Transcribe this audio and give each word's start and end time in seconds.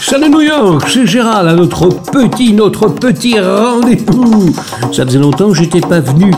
Salut 0.00 0.30
New 0.30 0.40
York, 0.40 0.88
c'est 0.88 1.06
Gérald 1.06 1.46
à 1.46 1.54
notre 1.54 1.88
petit, 1.88 2.52
notre 2.52 2.88
petit 2.88 3.38
rendez-vous. 3.38 4.52
Ça 4.92 5.04
faisait 5.04 5.18
longtemps 5.18 5.50
que 5.50 5.56
j'étais 5.56 5.80
pas 5.80 6.00
venu 6.00 6.32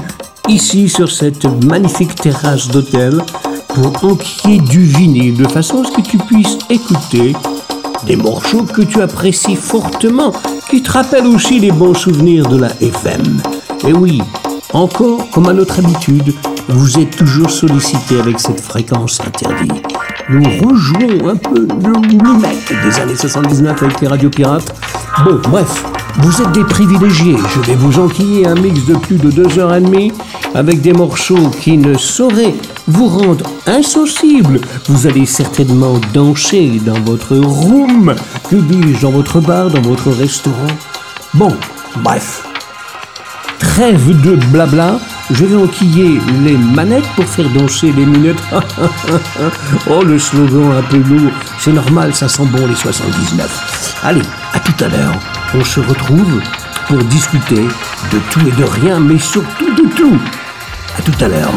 ici 0.49 0.88
sur 0.88 1.10
cette 1.10 1.44
magnifique 1.64 2.14
terrasse 2.17 2.68
d'hôtel 2.68 3.18
pour 3.68 4.04
enquiller 4.04 4.58
du 4.58 4.80
vinyle 4.80 5.36
de 5.36 5.48
façon 5.48 5.83
à 5.83 5.86
ce 5.86 5.92
que 5.92 6.02
tu 6.02 6.18
puisses 6.18 6.58
écouter 6.68 7.34
des 8.06 8.16
morceaux 8.16 8.64
que 8.64 8.82
tu 8.82 9.00
apprécies 9.00 9.56
fortement, 9.56 10.32
qui 10.68 10.82
te 10.82 10.90
rappellent 10.90 11.29
aussi 11.29 11.60
les 11.60 11.70
bons 11.70 11.94
souvenirs 11.94 12.48
de 12.48 12.58
la 12.58 12.70
FM. 12.80 13.40
Et 13.86 13.92
oui, 13.92 14.20
encore 14.72 15.30
comme 15.30 15.48
à 15.48 15.52
notre 15.52 15.79
habitude, 15.79 16.34
vous 16.68 16.98
êtes 16.98 17.16
toujours 17.16 17.50
sollicité 17.50 18.18
avec 18.18 18.40
cette 18.40 18.60
fréquence 18.60 19.20
interdite. 19.20 19.82
Nous 20.29 20.43
rejouons 20.43 21.29
un 21.29 21.36
peu 21.36 21.66
le 21.66 21.93
remake 21.93 22.73
des 22.84 23.00
années 23.00 23.16
79 23.16 23.82
avec 23.82 24.00
les 24.00 24.09
radios 24.09 24.30
pirates. 24.30 24.75
Bon, 25.24 25.41
bref, 25.51 25.84
vous 26.19 26.42
êtes 26.42 26.52
des 26.52 26.65
privilégiés. 26.65 27.37
Je 27.55 27.60
vais 27.60 27.74
vous 27.74 27.98
enquiller 27.98 28.46
un 28.46 28.55
mix 28.55 28.84
de 28.87 28.95
plus 28.95 29.16
de 29.16 29.30
deux 29.30 29.59
heures 29.59 29.74
et 29.74 29.80
demie 29.80 30.12
avec 30.55 30.80
des 30.80 30.93
morceaux 30.93 31.51
qui 31.60 31.77
ne 31.77 31.96
sauraient 31.96 32.55
vous 32.87 33.06
rendre 33.06 33.51
insensible. 33.66 34.60
Vous 34.88 35.06
allez 35.06 35.27
certainement 35.27 36.01
danser 36.12 36.80
dans 36.84 37.01
votre 37.01 37.37
room, 37.37 38.15
que 38.48 38.57
dis-je, 38.57 39.02
dans 39.02 39.10
votre 39.10 39.41
bar, 39.41 39.70
dans 39.70 39.82
votre 39.82 40.10
restaurant. 40.10 40.68
Bon, 41.34 41.52
bref. 42.02 42.52
Trêve 43.72 44.20
de 44.20 44.36
blabla, 44.50 44.98
je 45.30 45.46
vais 45.46 45.56
enquiller 45.56 46.20
les 46.44 46.58
manettes 46.58 47.08
pour 47.16 47.24
faire 47.24 47.48
danser 47.48 47.90
les 47.90 48.04
minutes. 48.04 48.42
oh, 49.88 50.02
le 50.04 50.18
slogan 50.18 50.72
un 50.72 50.82
peu 50.82 50.98
lourd, 50.98 51.32
c'est 51.58 51.72
normal, 51.72 52.14
ça 52.14 52.28
sent 52.28 52.45
bon 52.52 52.66
les 52.66 52.74
79. 52.74 53.98
Allez, 54.02 54.20
à 54.52 54.60
tout 54.60 54.84
à 54.84 54.88
l'heure, 54.88 55.14
on 55.54 55.64
se 55.64 55.80
retrouve 55.80 56.42
pour 56.86 56.98
discuter 57.04 57.62
de 58.12 58.18
tout 58.30 58.46
et 58.46 58.52
de 58.52 58.64
rien, 58.64 59.01
mais 59.01 59.18
surtout 59.18 59.73
de 59.74 59.88
tout. 59.96 60.20
À 60.98 61.01
tout 61.01 61.24
à 61.24 61.29
l'heure. 61.29 61.54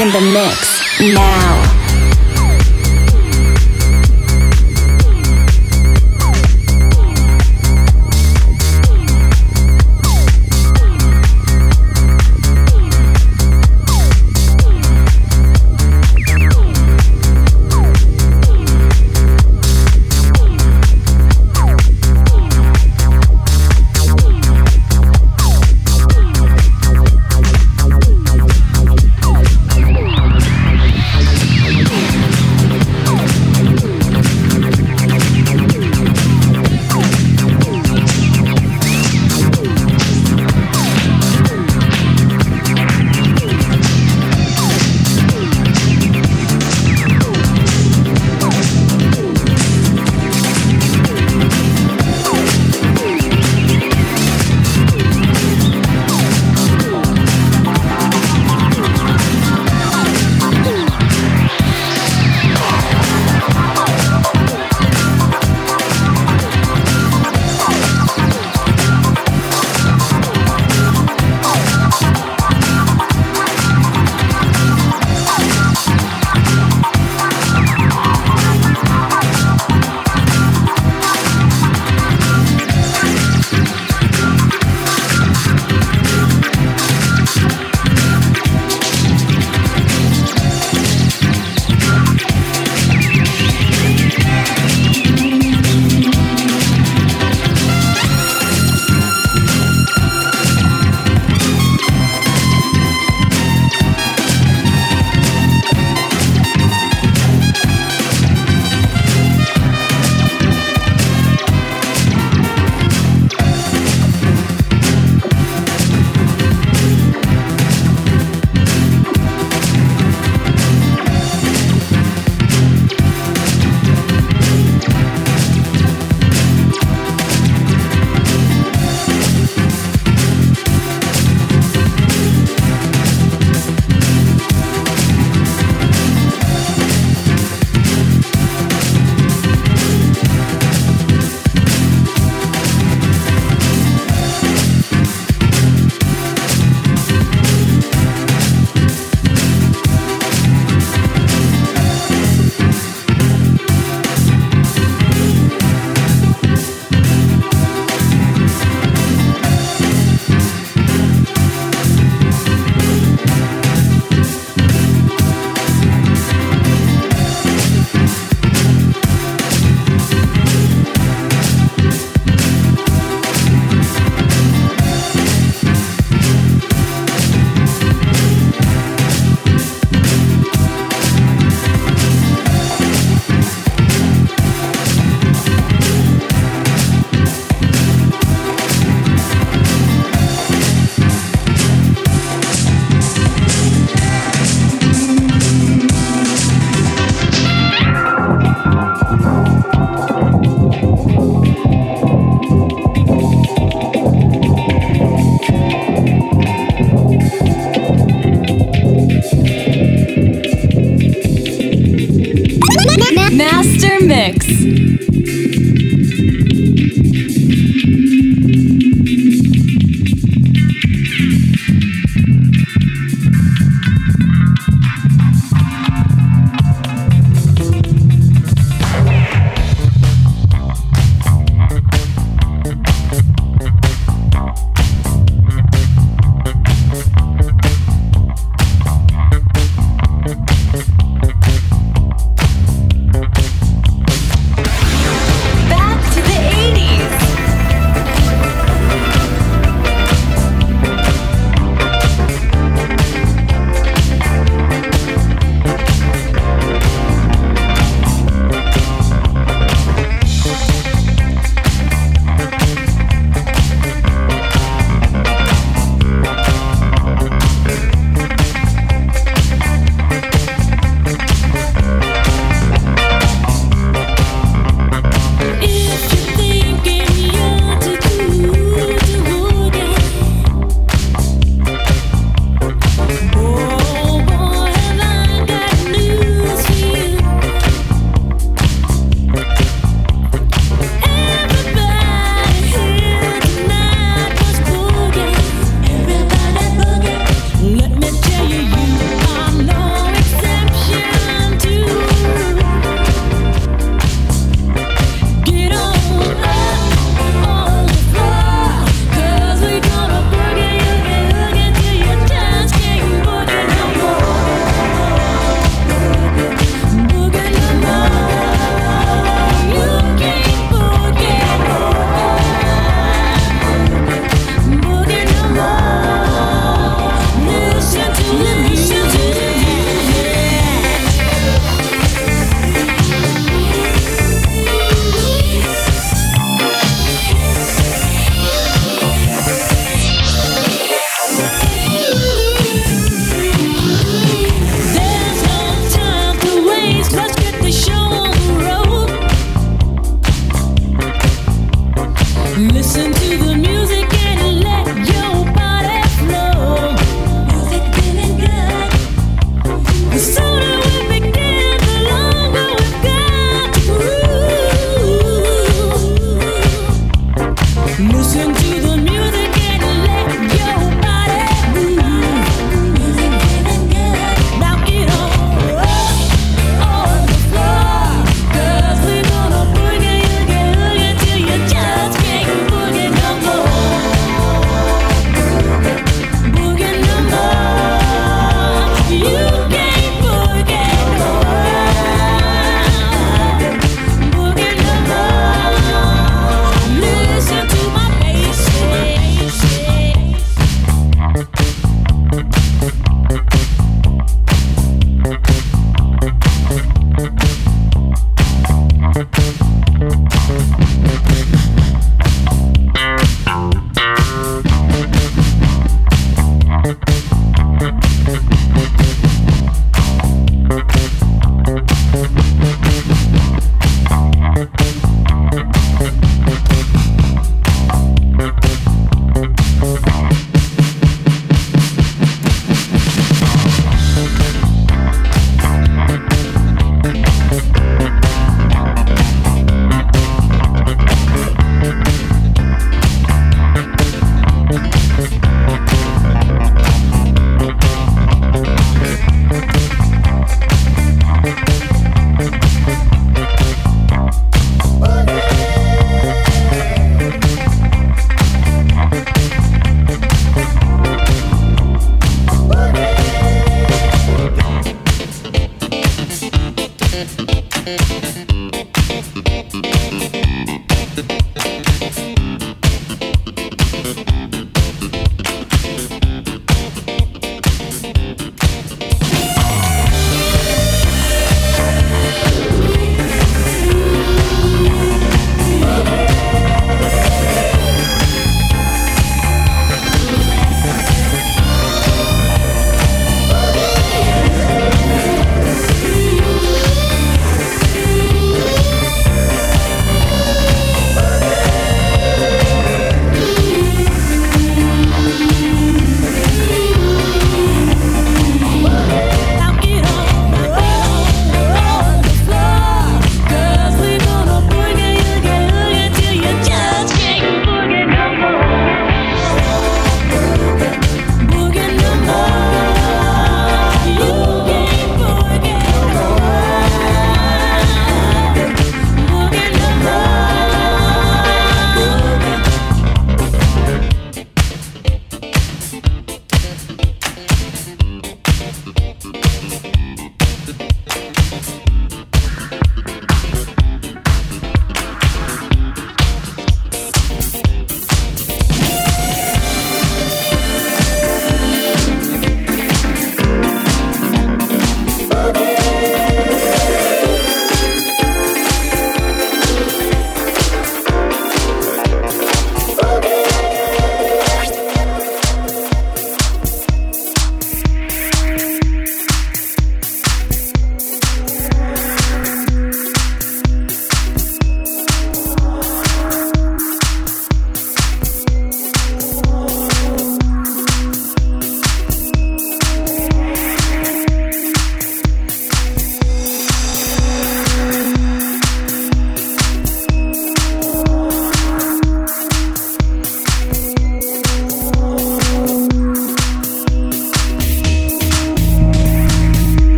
In 0.00 0.10
the 0.10 0.20
mix 0.20 0.65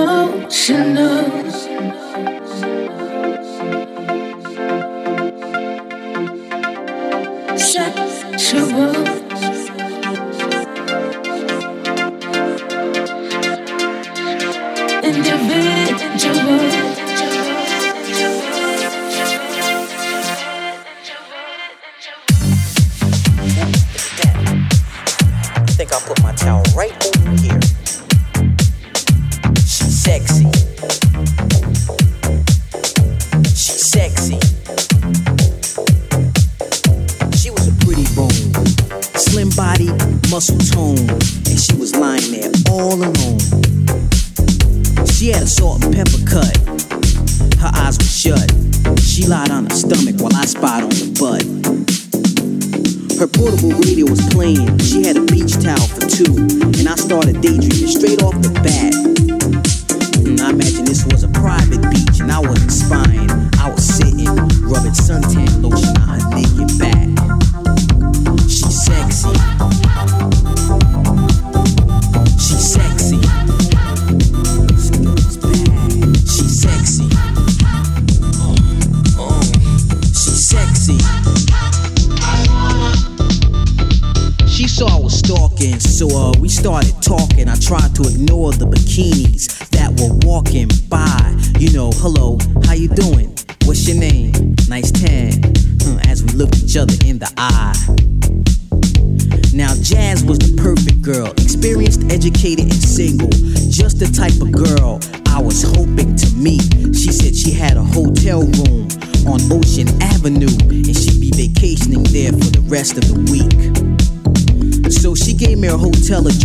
emotional, 0.00 1.26
sexual. 7.56 9.09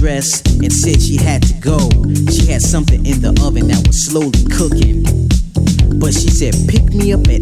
And 0.08 0.72
said 0.72 1.02
she 1.02 1.18
had 1.18 1.42
to 1.42 1.54
go. 1.56 1.80
She 2.30 2.46
had 2.46 2.62
something 2.62 3.06
in 3.08 3.22
the 3.22 3.34
oven 3.42 3.68
that 3.70 3.88
was 3.88 4.06
slowly 4.06 4.46
cooking. 4.54 5.02
But 5.98 6.14
she 6.14 6.30
said, 6.30 6.54
pick 6.70 6.94
me 6.94 7.12
up 7.12 7.26
at 7.28 7.42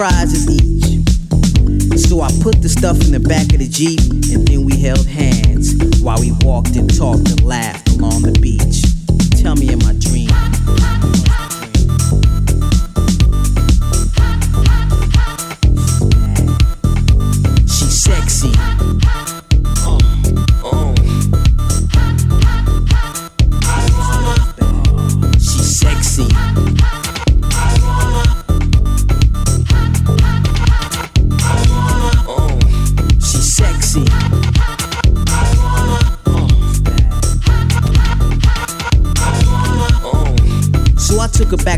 prizes 0.00 0.48
each. 0.48 1.04
So 2.08 2.22
I 2.22 2.30
put 2.40 2.62
the 2.62 2.70
stuff 2.70 2.98
in 3.04 3.12
the 3.12 3.20
back 3.20 3.52
of 3.52 3.58
the 3.58 3.68
Jeep, 3.68 4.00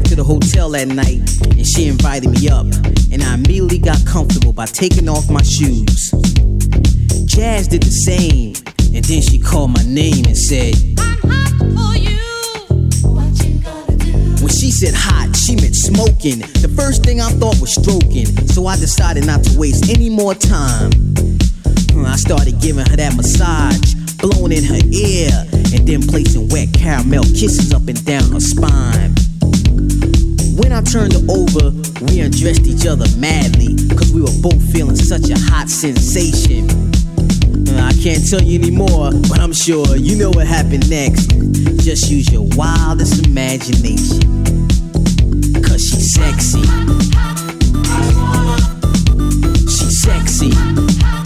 back 0.03 0.09
to 0.11 0.17
the 0.17 0.25
hotel 0.25 0.71
that 0.71 0.88
night 0.88 1.21
and 1.57 1.67
she 1.67 1.88
invited 1.88 2.31
me 2.31 2.49
up. 2.49 2.67
And 3.12 3.23
I 3.23 3.35
immediately 3.35 3.79
got 3.79 4.05
comfortable 4.07 4.53
by 4.53 4.67
taking 4.67 5.09
off 5.09 5.31
my 5.31 5.43
shoes. 5.43 6.11
Jazz 7.27 7.69
did 7.69 7.83
the 7.83 7.95
same. 8.07 8.55
And 8.95 9.05
then 9.05 9.23
she 9.23 9.38
called 9.38 9.71
my 9.71 9.83
name 9.85 10.25
and 10.27 10.37
said, 10.37 10.75
I'm 10.99 11.19
hot 11.23 11.55
for 11.77 11.95
you. 11.97 12.19
When 14.41 14.51
she 14.51 14.71
said 14.71 14.95
hot, 14.95 15.37
she 15.37 15.57
meant 15.57 15.77
smoking. 15.77 16.41
The 16.61 16.73
first 16.77 17.05
thing 17.05 17.21
I 17.21 17.31
thought 17.38 17.61
was 17.61 17.75
stroking. 17.75 18.27
So 18.49 18.67
I 18.67 18.77
decided 18.77 19.27
not 19.27 19.45
to 19.45 19.59
waste 19.59 19.88
any 19.91 20.11
more 20.11 20.35
time. 20.35 20.93
Hmm, 21.93 22.07
I 22.07 22.17
started 22.17 22.61
giving 22.61 22.85
her 22.87 22.97
that 22.97 23.15
massage, 23.17 23.95
blowing 24.19 24.53
in 24.53 24.65
her 24.65 24.83
ear, 24.91 25.31
and 25.73 25.87
then 25.87 26.03
placing 26.03 26.48
wet 26.48 26.73
caramel 26.75 27.25
kisses 27.25 27.73
up 27.73 27.87
and 27.88 28.05
down 28.05 28.33
her 28.33 28.40
spine. 28.40 29.15
When 30.55 30.71
I 30.71 30.83
turned 30.83 31.15
her 31.15 31.25
over, 31.31 31.71
we 32.05 32.21
undressed 32.21 32.67
each 32.67 32.87
other 32.87 33.07
madly, 33.17 33.75
cause 33.96 34.13
we 34.13 34.21
were 34.21 34.37
both 34.42 34.61
feeling 34.73 34.96
such 34.96 35.31
a 35.31 35.38
hot 35.38 35.71
sensation. 35.71 36.69
Uh, 37.69 37.88
I 37.88 37.92
can't 38.03 38.29
tell 38.29 38.42
you 38.42 38.59
anymore, 38.59 39.13
but 39.29 39.40
I'm 39.40 39.55
sure 39.55 39.96
you 39.96 40.17
know 40.17 40.29
what 40.29 40.46
happened 40.46 40.90
next. 40.90 41.31
Just 41.83 42.11
use 42.11 42.31
your 42.31 42.46
wildest 42.55 43.27
imagination. 43.27 44.21
Cause 45.63 45.88
she's 45.88 46.13
sexy. 46.13 46.63
She's 49.65 50.03
sexy. 50.03 51.21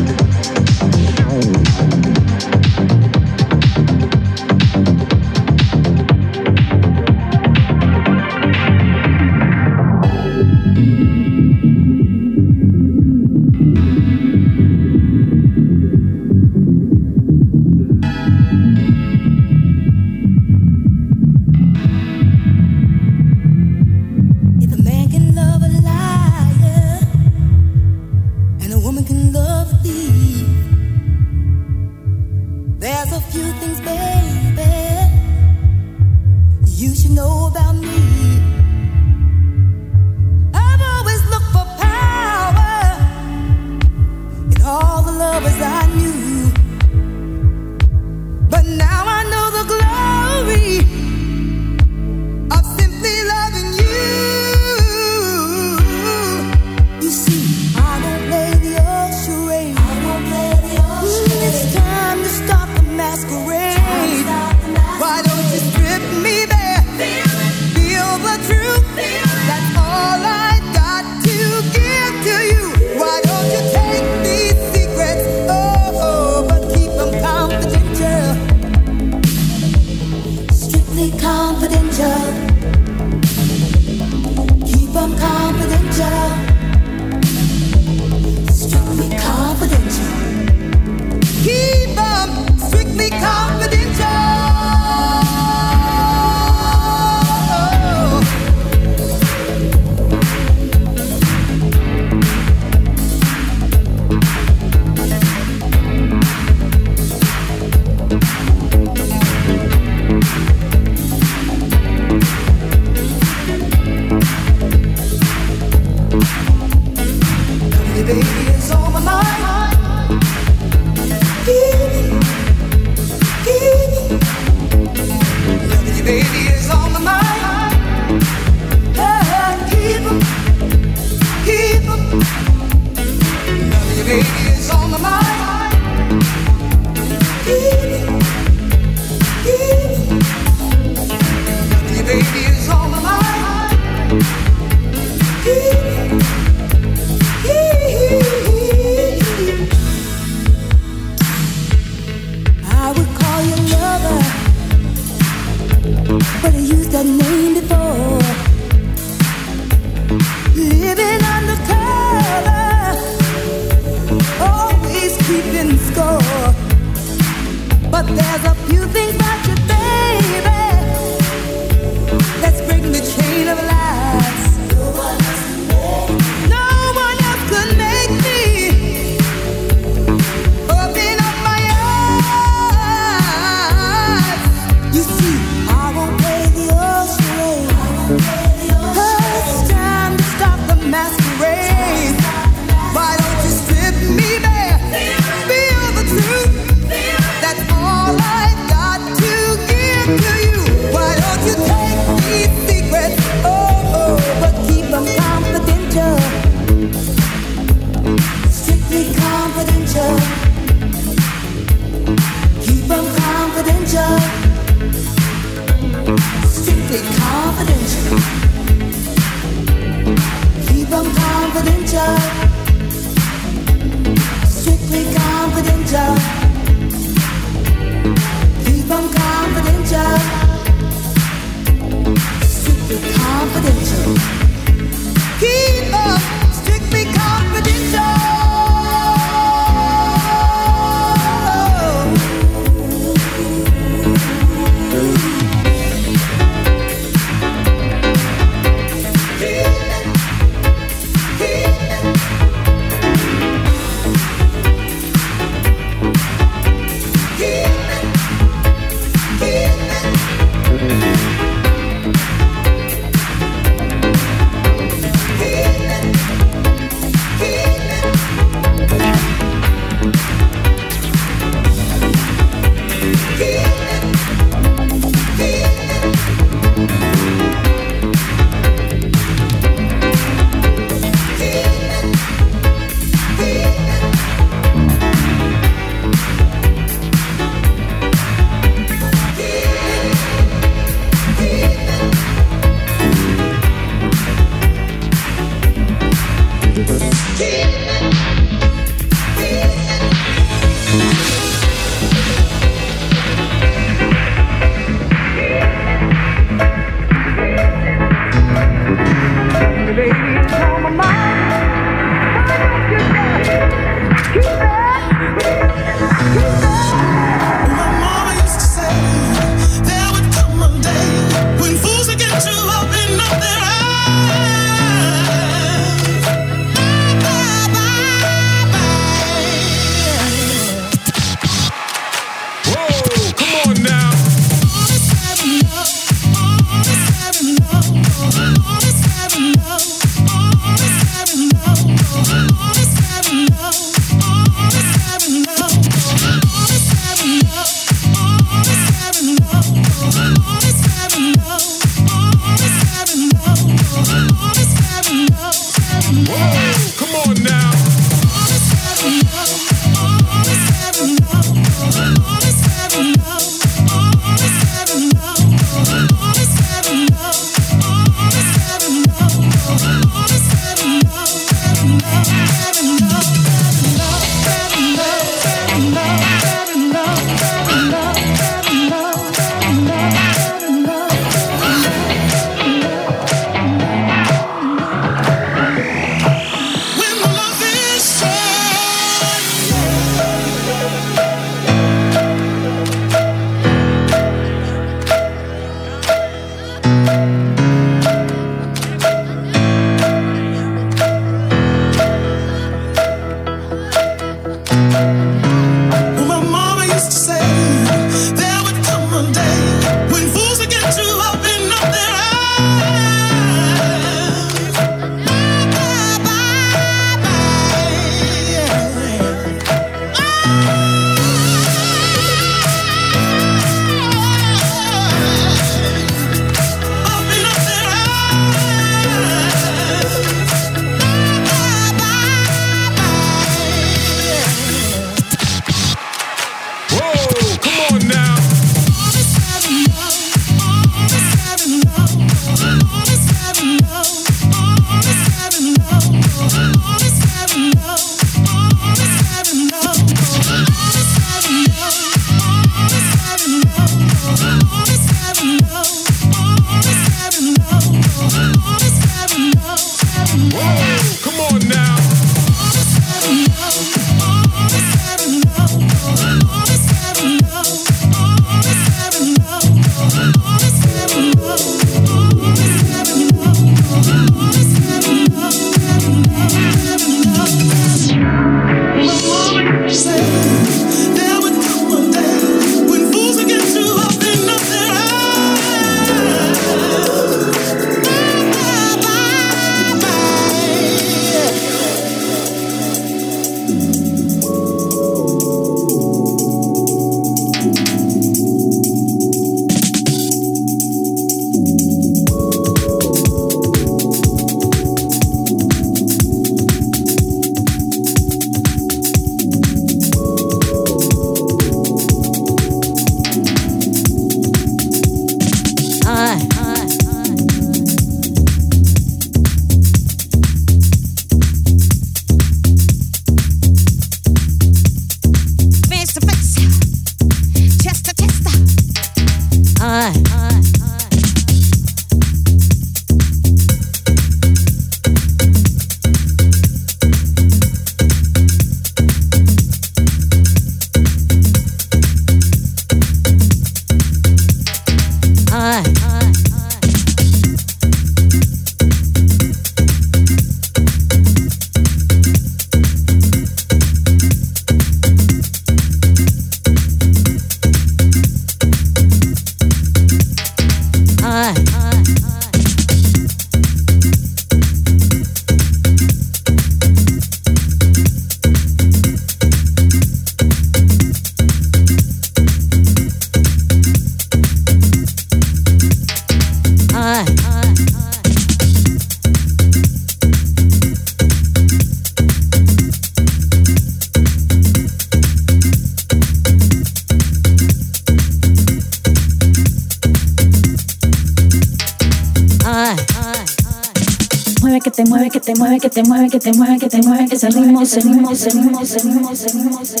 Te 595.91 596.03
mueve, 596.03 596.29
que 596.29 596.39
te 596.39 596.53
mueve, 596.53 596.79
que 596.79 596.87
te 596.87 597.01
mueve, 597.01 597.27
que 597.27 597.37
te 597.37 597.49
mueve, 597.51 597.75
que 597.77 597.83
ese 597.83 597.99
ritmo, 597.99 598.31
ese 598.31 600.00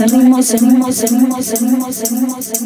animals, 0.00 0.54
animals, 0.54 1.04
animals, 1.04 1.52
animals, 1.52 2.12
animals. 2.12 2.59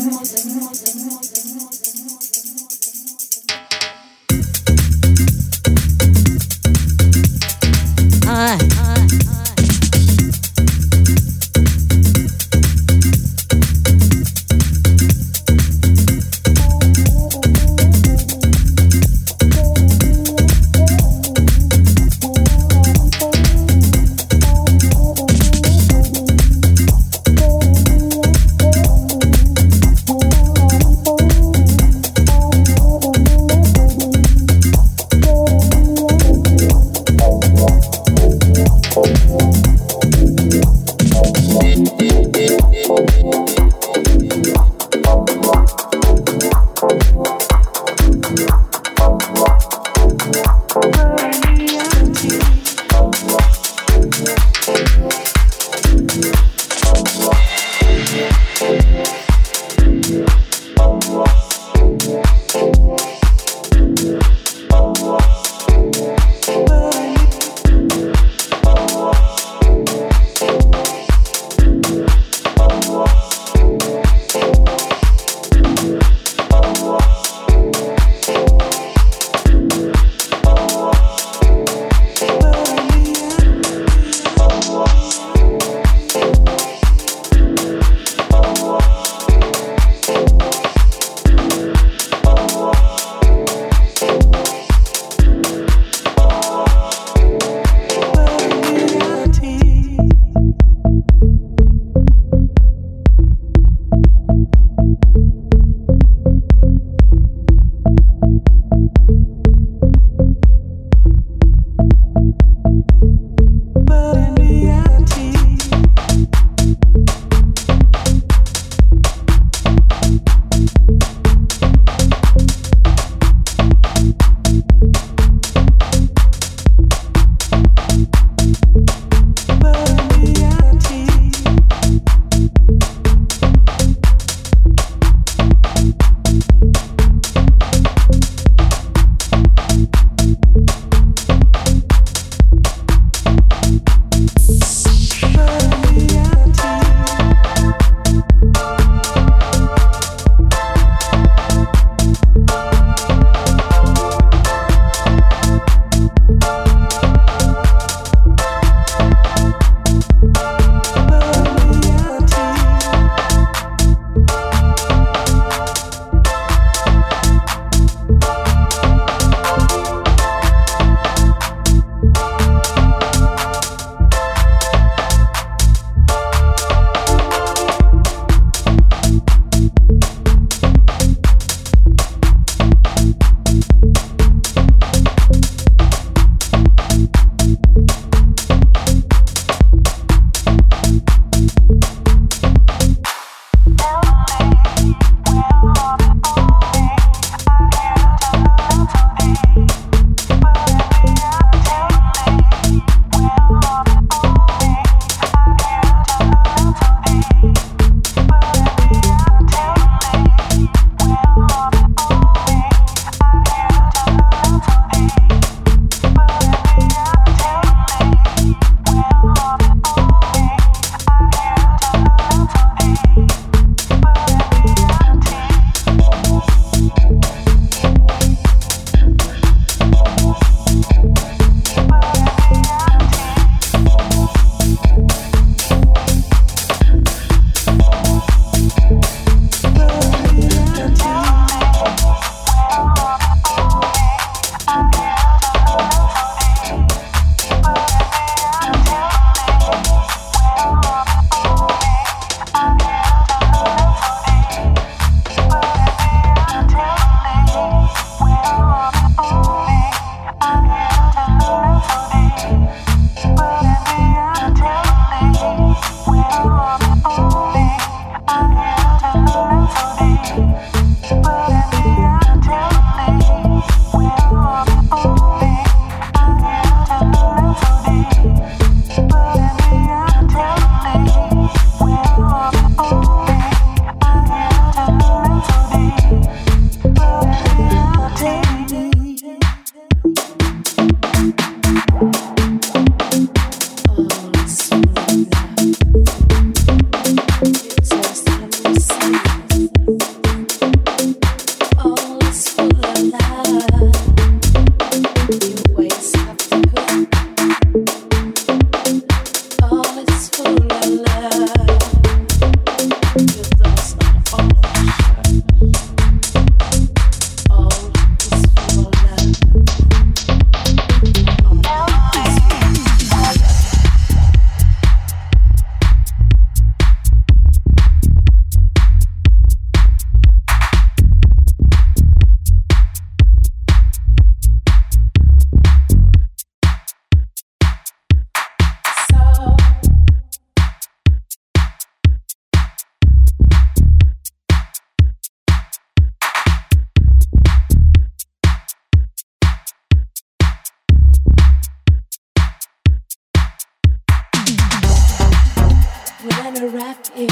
kinda 356.55 356.69
wrapped. 356.69 357.11
I 357.17 357.27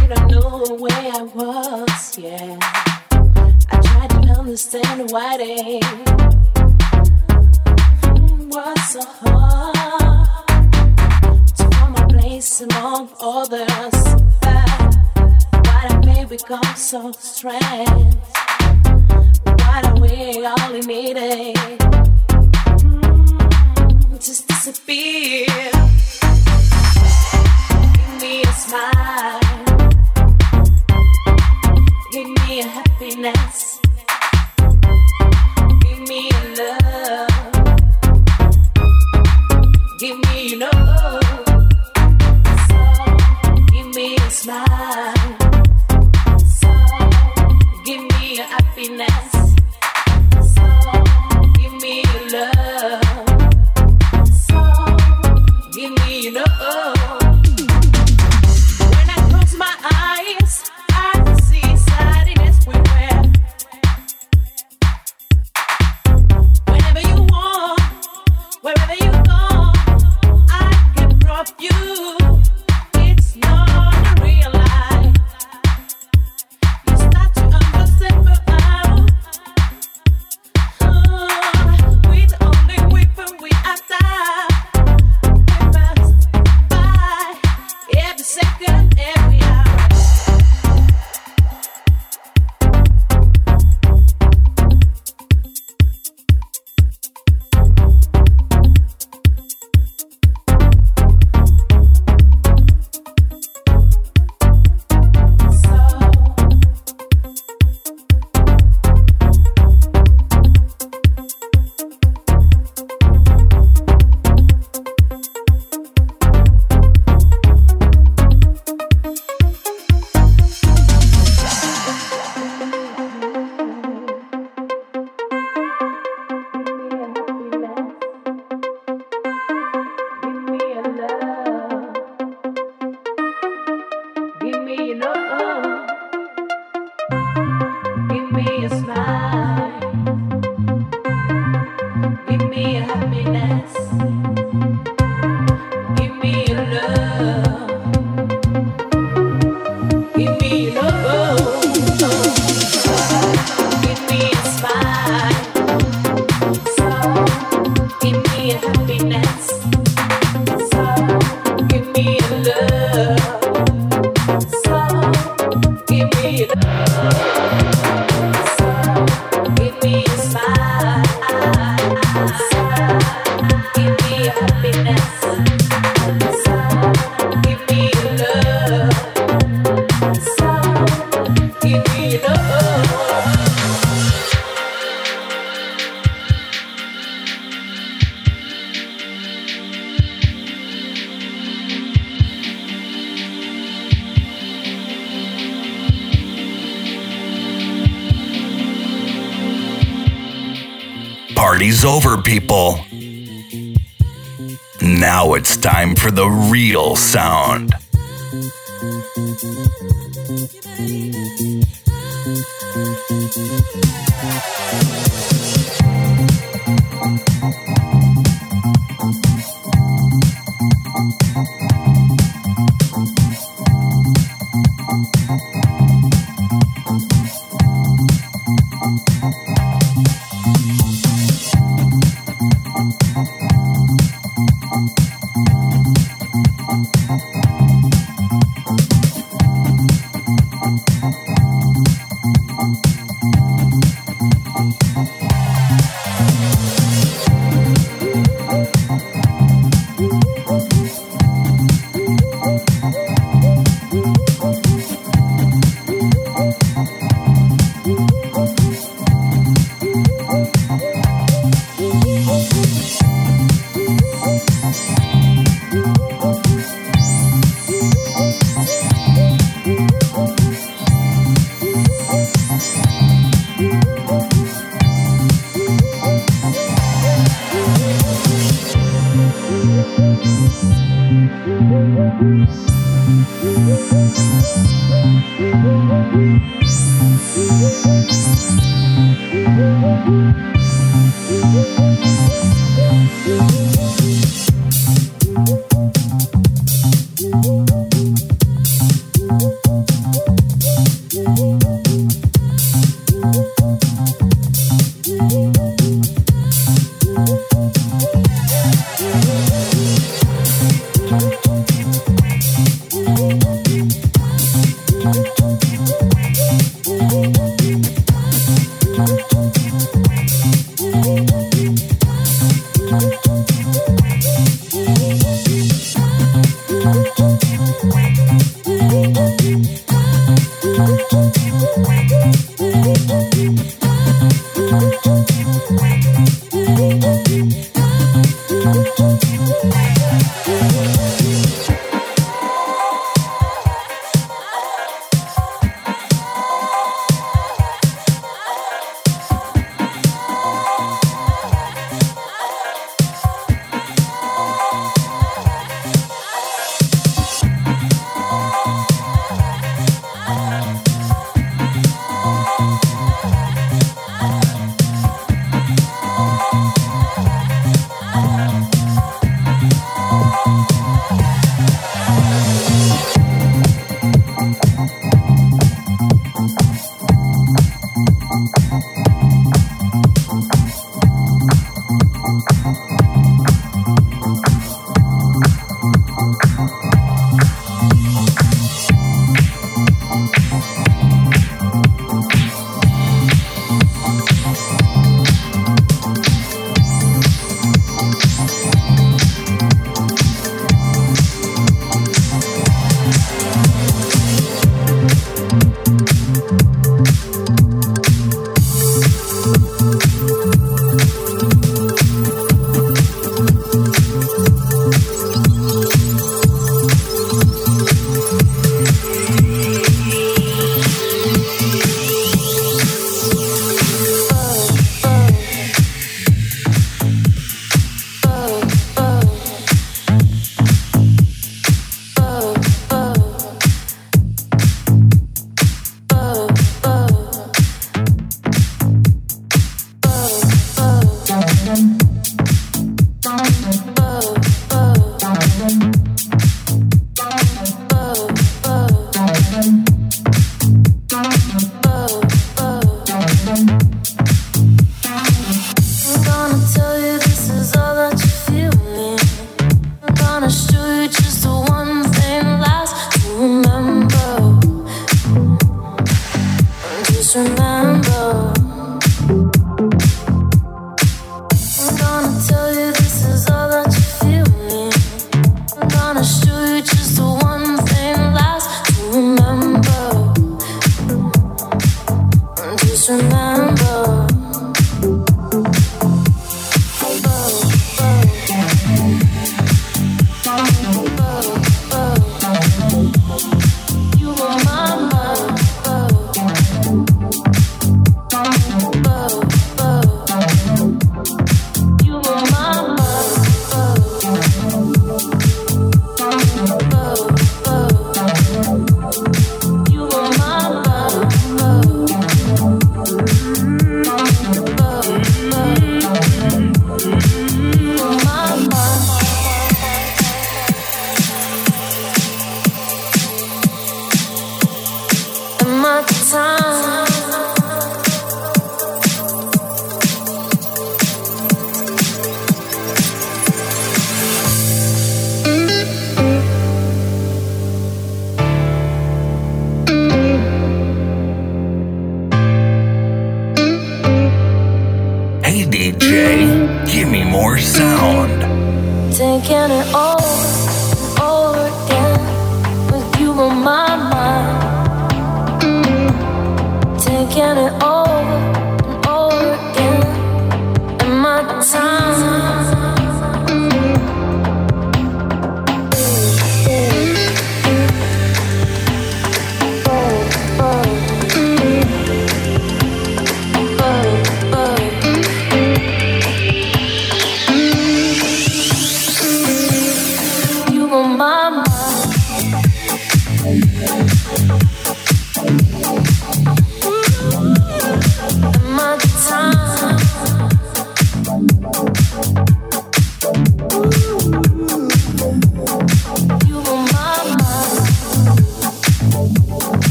didn't 0.00 0.26
know 0.28 0.76
where 0.78 1.12
I 1.12 1.22
was, 1.34 2.18
yeah. 2.18 2.58
I 3.70 3.80
tried 3.80 4.10
to 4.10 4.28
understand 4.38 5.10
why 5.10 5.36
they 5.36 5.80
was 8.48 8.92
so 8.92 9.02
hard 9.04 9.74
to 11.56 11.64
find 11.70 11.92
my 11.92 12.04
place 12.08 12.60
among 12.62 13.10
others. 13.20 13.98
Why 15.66 15.88
did 15.88 16.04
we 16.06 16.24
become 16.36 16.74
so 16.74 17.12
strange? 17.12 18.14
Why 19.44 19.82
do 19.82 20.00
we 20.00 20.44
all 20.46 20.72
need 20.72 21.16
it? 21.18 21.78
Mm, 22.80 24.20
just 24.20 24.48
disappear. 24.48 25.39